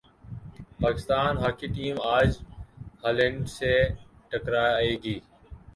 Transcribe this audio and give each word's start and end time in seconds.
Pakistan 0.83 1.33
hockey 1.43 1.67
team 1.75 1.95
اج 2.15 2.29
Holland 3.01 3.39
سے 3.57 3.73
ٹکرا 4.29 4.65
ئے 4.81 4.91
گی 5.03 5.17